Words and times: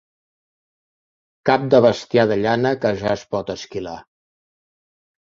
Cap 1.49 1.67
de 1.73 1.81
bestiar 1.87 2.25
de 2.31 2.37
llana 2.45 2.71
que 2.87 2.93
ja 3.03 3.13
es 3.19 3.27
pot 3.37 3.53
esquilar. 3.55 3.95